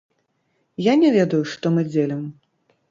Я 0.83 0.93
не 1.03 1.09
ведаю, 1.19 1.43
што 1.53 1.65
мы 1.77 1.81
дзелім. 1.93 2.27